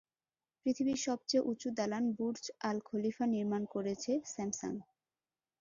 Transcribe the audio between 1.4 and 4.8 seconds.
উচু দালান বুর্জ আল খলিফা নির্মাণ করেছে স্যামসাং।